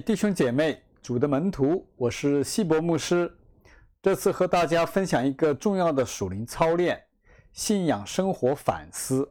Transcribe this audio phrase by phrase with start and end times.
[0.00, 3.32] 弟兄姐妹、主的门徒，我是希伯牧师。
[4.02, 7.02] 这次和大家分享一个重要的属灵操练——
[7.52, 9.28] 信仰生活反思。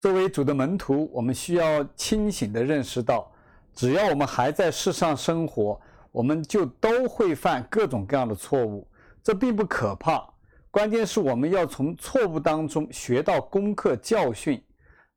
[0.00, 3.30] 作为主的门徒，我们需要清醒地认识到，
[3.74, 5.78] 只要我们还在世上生活，
[6.10, 8.88] 我们就都会犯各种各样的错误。
[9.22, 10.26] 这并不可怕，
[10.70, 14.62] 关键是我们要从错误当中学到功课教训，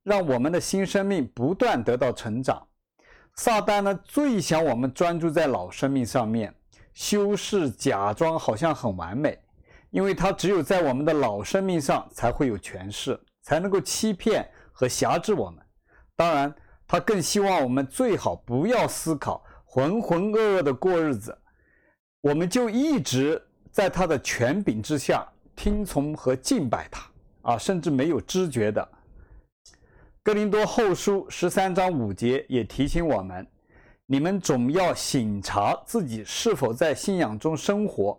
[0.03, 2.65] 让我们的新生命不断得到成长。
[3.35, 6.53] 撒旦呢，最想我们专注在老生命上面，
[6.93, 9.39] 修饰、假装好像很完美，
[9.91, 15.63] 因为他只有在我们的老生命上才会有权势，才能够欺骗和辖制我们。
[16.15, 16.53] 当然，
[16.85, 21.37] 他更希望我们最好不要思考，浑浑噩噩的过日子，
[22.19, 28.85] 我们就一直在他的权柄之下听从和敬拜他啊，甚至没有知觉的。
[30.29, 33.47] 哥林多后书十三章五节也提醒我们：
[34.05, 38.15] 你们总要省察自己是否在信仰中生活。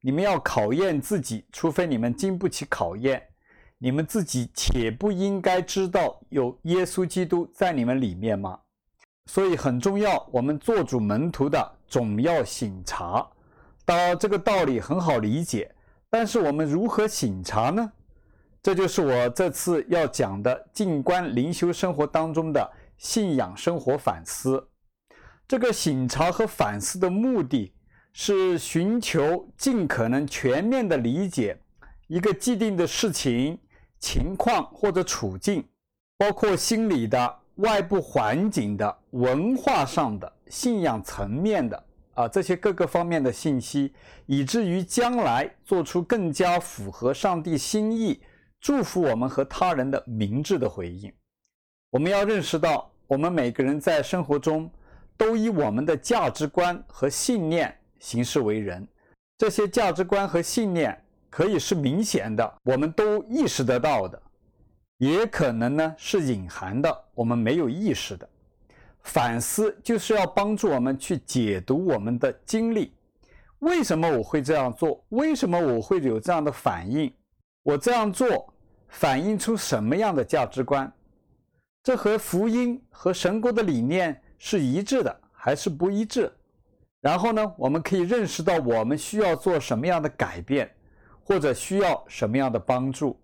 [0.00, 3.22] 你们要考验自己，除非你们经不起考验。
[3.78, 8.58] 你们自己且不应该知道有耶稣基督在你们里面吗？
[9.26, 13.24] 所以很重要，我们做主门徒的总要省察。
[13.84, 15.72] 当然，这个道理很好理解，
[16.10, 17.92] 但是我们如何省察呢？
[18.62, 24.68] 这就是我这次要讲的，静观灵修生活当中的信仰生活反思。
[25.48, 27.72] 这个省察和反思的目的
[28.12, 31.58] 是寻求尽可能全面的理解
[32.06, 33.58] 一个既定的事情、
[33.98, 35.66] 情况或者处境，
[36.16, 43.92] 包括心理的、外部环境的、文化上的、信仰层面的啊这些各个方面的信息，
[44.26, 48.20] 以至于将来做出更加符合上帝心意。
[48.62, 51.12] 祝福我们和他人的明智的回应。
[51.90, 54.70] 我们要认识到，我们每个人在生活中
[55.16, 58.86] 都以我们的价值观和信念行事为人。
[59.36, 60.96] 这些价值观和信念
[61.28, 64.16] 可以是明显的，我们都意识得到的；
[64.98, 68.28] 也可能呢是隐含的，我们没有意识的。
[69.02, 72.94] 反思就是要帮助我们去解读我们的经历。
[73.58, 75.04] 为什么我会这样做？
[75.08, 77.12] 为什么我会有这样的反应？
[77.64, 78.51] 我这样做。
[78.92, 80.90] 反映出什么样的价值观？
[81.82, 86.30] 这和福音和神国的理念是一致的，还是不一致？
[87.00, 90.70] 然后呢，我们可以认识到我们需要做什么样的改变，
[91.24, 93.18] 或者需要什么样的帮助。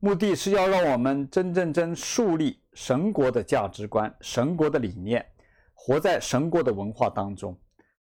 [0.00, 5.24] 目的是要让我们真正真树立神国的价值观、神国的理念，
[5.74, 7.56] 活在神国的文化当中。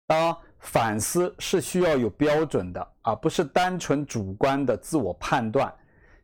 [0.05, 5.73] 当，反思是需要有标准的，而不是单纯主观的自我判断。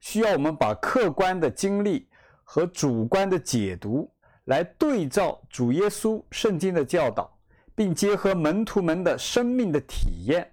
[0.04, 2.10] 需要我们把客观的经历
[2.44, 4.12] 和主观的解读
[4.44, 7.34] 来对照主耶稣圣经的教导，
[7.74, 10.52] 并结合门徒们的生命的体验，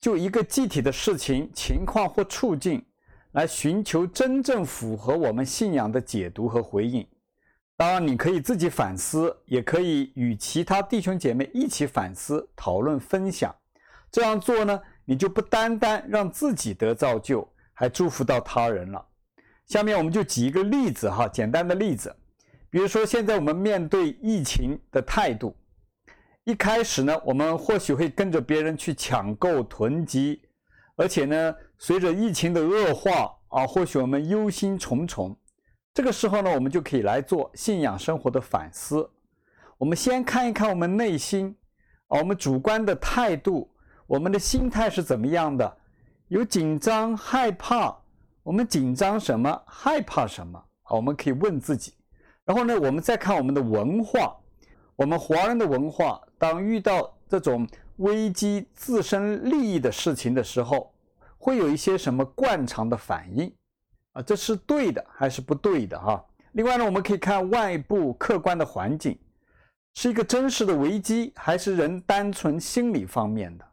[0.00, 2.84] 就一个具体的事情、情况或处境
[3.30, 7.06] 来寻求真正符合我们信仰的解读和回应。
[7.76, 13.54] 当然，你可以自己反思，也可以与其他弟兄姐妹一起反思、讨论、分享。
[14.10, 17.48] 这样做呢，你就不单单让自己得造就。
[17.74, 19.04] 还祝福到他人了。
[19.66, 22.14] 下面我们就举一个例子哈，简单的例子，
[22.70, 25.56] 比如说现在我们面对疫情的态度，
[26.44, 30.42] 一开始呢，我们或许会跟着别人去抢购囤积，
[30.96, 35.34] 而且呢，随着疫情的恶化啊，或许我们忧心忡忡。
[35.94, 39.08] 这个时候呢，我们就可以来做信仰生活的反思。
[39.78, 41.56] 我们先看一看我们内心
[42.08, 43.70] 啊，我们主观的态度，
[44.06, 45.76] 我们的心态是怎么样的。
[46.28, 47.94] 有紧张、害怕，
[48.42, 49.62] 我们紧张什么？
[49.66, 50.58] 害怕什么？
[50.84, 51.92] 啊，我们可以问自己。
[52.46, 54.34] 然后呢，我们再看我们的文化，
[54.96, 60.94] 我们华人的文化，当遇到这种危机、自身利益的事情的时候，
[61.36, 63.54] 会有一些什么惯常的反应？
[64.12, 66.00] 啊，这是对的还是不对的？
[66.00, 66.24] 哈。
[66.52, 69.18] 另外呢，我们可以看外部客观的环境，
[69.94, 73.64] 是一个真实的危机，还是人单纯心理方面的？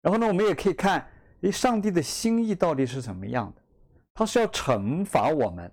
[0.00, 1.06] 然后呢，我们也可以看。
[1.44, 3.62] 诶，上帝的心意到底是怎么样的？
[4.14, 5.70] 他是要惩罚我们，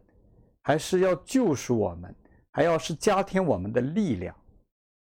[0.62, 2.14] 还是要救赎我们，
[2.52, 4.36] 还要是加添我们的力量？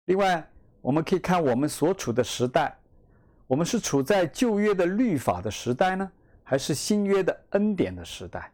[0.07, 0.47] 另外，
[0.83, 2.77] 我们可以看我们所处的时代，
[3.47, 6.13] 我们是处在旧约的律法的时代呢，
[6.43, 8.53] 还是新约的恩典的时代？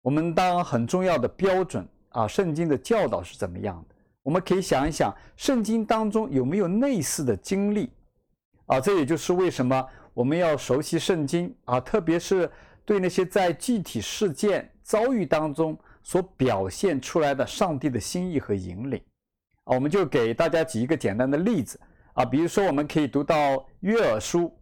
[0.00, 3.94] 我们当很重要的标准啊，圣经的教导是怎么样的？
[4.22, 7.90] 我们可以想一想，圣经当中有没有类似的经历？
[8.64, 9.86] 啊，这也就是为什么。
[10.16, 12.50] 我们要熟悉圣经啊，特别是
[12.86, 18.98] 对那些在具体事件遭遇当中所表现出来的上帝的心意和引领
[19.64, 21.78] 啊，我们就给大家举一个简单的例子
[22.14, 24.58] 啊，比如说我们可以读到约珥书，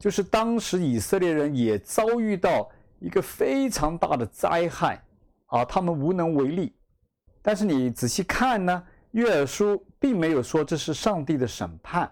[0.00, 2.68] 就是当时以色列人也遭遇到
[2.98, 5.00] 一个非常大的灾害
[5.46, 6.74] 啊，他们无能为力。
[7.40, 12.10] 但是你仔细看呢，约珥书并没有说这是上帝的审判，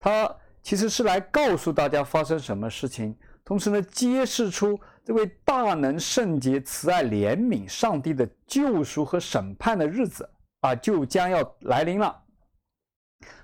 [0.00, 10.28] 他其实是来告诉大家发生什么事情，同时呢，揭示出这位大能、圣洁、慈爱、怜悯上帝的救赎和审判的日子。
[10.62, 12.22] 啊，就将要来临了，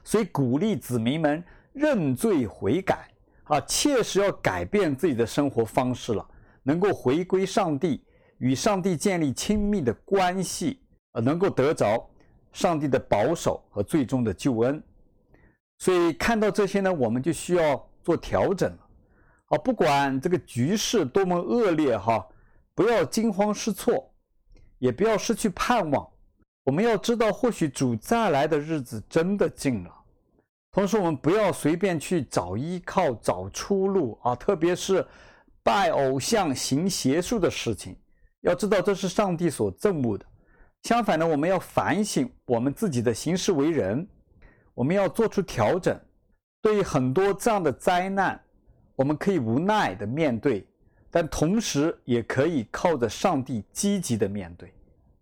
[0.05, 1.43] 所以鼓励子民们
[1.73, 3.11] 认罪悔改
[3.43, 6.25] 啊，切实要改变自己的生活方式了，
[6.62, 8.05] 能够回归上帝，
[8.38, 10.81] 与上帝建立亲密的关系，
[11.11, 12.09] 呃，能够得着
[12.53, 14.81] 上帝的保守和最终的救恩。
[15.78, 18.78] 所以看到这些呢，我们就需要做调整了
[19.46, 22.26] 啊，不管这个局势多么恶劣哈，
[22.75, 24.12] 不要惊慌失措，
[24.78, 26.06] 也不要失去盼望。
[26.64, 29.94] 我们要知道，或许主再来的日子真的近了。
[30.70, 35.06] 同时，我们不要随便去找依靠、找出路啊，特别是
[35.62, 37.96] 拜偶像、行邪术的事情。
[38.42, 40.26] 要知道，这是上帝所憎恶的。
[40.82, 44.06] 相反呢，我们要反省我们自己的行事为人，
[44.78, 45.98] 我们要做出调整。
[46.62, 48.40] 对于很多这样的灾难，
[48.94, 50.64] 我们可以无奈的面对，
[51.10, 54.72] 但同时也可以靠着上帝积极的面对。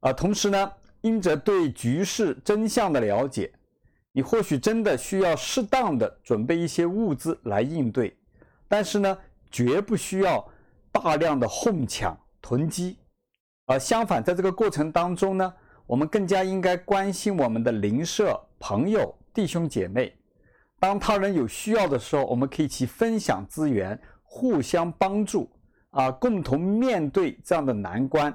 [0.01, 0.73] 啊，同时呢。
[1.03, 3.53] 因着对局势真相的了解，
[4.11, 8.17] 你或许真的需要适当的准备一些物资来应对，
[8.67, 9.17] 但是呢，
[9.49, 10.45] 绝不需要
[10.91, 12.97] 大量的哄抢囤积。
[13.67, 15.55] 而相反，在这个过程当中呢，
[15.87, 20.17] 我们更加应该关心我们的邻舍、朋友、弟兄姐妹。
[20.81, 25.51] 当他人有需要的时候，我们可以一起分享资源，互相帮助，
[25.91, 28.35] 啊，共同面对这样的难关。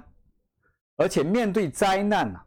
[0.97, 2.39] 而且面对灾难呢，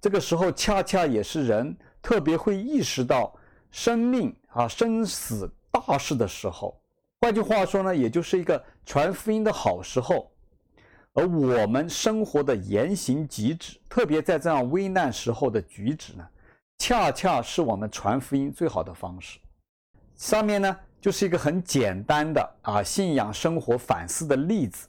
[0.00, 3.36] 这个时候恰恰也是人特别会意识到
[3.72, 6.80] 生命啊生死大事的时候。
[7.20, 10.30] 换句话说呢，也就是一个传福音的好时候。
[11.12, 16.24] 而我们生活的言行举止，特别在这样危难时候的举止呢，
[16.78, 19.38] 恰恰是我们传福音最好的方式。
[20.14, 24.88] 上面呢就是一个很简单的啊信仰生活反思的例子。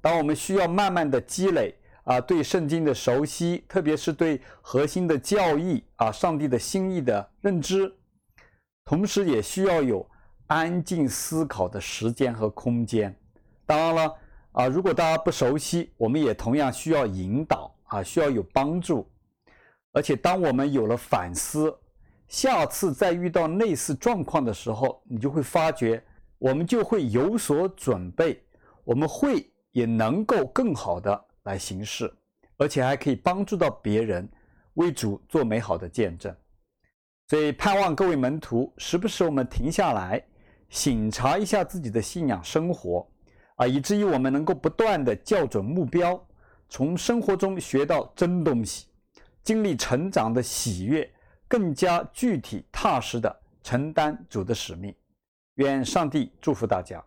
[0.00, 1.74] 当我们需要慢慢的积累。
[2.04, 7.94] 啊，对圣经的熟悉，特别是对核心的教义啊，上帝的心意的认知，
[8.84, 10.04] 同时也需要有
[10.48, 13.16] 安静思考的时间和空间。
[13.64, 14.16] 当然了，
[14.50, 19.08] 啊，如果大家不熟悉，我们也同样需要引导啊，需要有帮助。
[19.92, 21.74] 而且，当我们有了反思，
[22.28, 26.02] 下次再遇到类似状况的时候，你就会发觉，
[26.38, 28.42] 我们就会有所准备，
[28.84, 31.24] 我们会也能够更好的。
[31.44, 32.08] 来行事，
[32.56, 34.30] 而且还可以帮助到别人，
[34.74, 36.32] 为主做美好的见证。
[37.26, 40.24] 所以盼望各位门徒，时不时我们停下来，
[40.68, 43.04] 省察一下自己的信仰生活，
[43.56, 46.24] 啊，以至于我们能够不断地校准目标，
[46.68, 48.86] 从生活中学到真东西，
[49.42, 51.10] 经历成长的喜悦，
[51.48, 54.94] 更加具体踏实地承担主的使命。
[55.56, 57.02] 愿上帝祝福大家。